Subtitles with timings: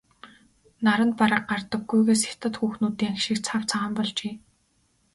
[0.85, 4.33] Наранд бараг гардаггүйгээс хятад хүүхнүүдийнх шиг цав цагаан болжээ.